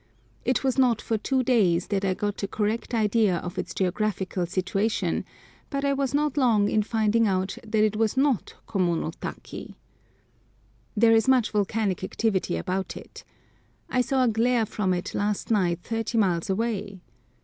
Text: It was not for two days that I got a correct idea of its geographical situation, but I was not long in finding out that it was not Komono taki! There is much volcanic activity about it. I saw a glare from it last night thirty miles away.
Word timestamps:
It 0.43 0.63
was 0.63 0.79
not 0.79 0.99
for 0.99 1.19
two 1.19 1.43
days 1.43 1.89
that 1.89 2.03
I 2.03 2.15
got 2.15 2.41
a 2.41 2.47
correct 2.47 2.95
idea 2.95 3.37
of 3.37 3.59
its 3.59 3.71
geographical 3.71 4.47
situation, 4.47 5.25
but 5.69 5.85
I 5.85 5.93
was 5.93 6.11
not 6.11 6.37
long 6.37 6.69
in 6.69 6.81
finding 6.81 7.27
out 7.27 7.55
that 7.61 7.83
it 7.83 7.95
was 7.95 8.17
not 8.17 8.55
Komono 8.67 9.11
taki! 9.21 9.75
There 10.97 11.13
is 11.13 11.27
much 11.27 11.51
volcanic 11.51 12.03
activity 12.03 12.57
about 12.57 12.97
it. 12.97 13.23
I 13.91 14.01
saw 14.01 14.23
a 14.23 14.27
glare 14.27 14.65
from 14.65 14.91
it 14.91 15.13
last 15.13 15.51
night 15.51 15.81
thirty 15.83 16.17
miles 16.17 16.49
away. 16.49 17.01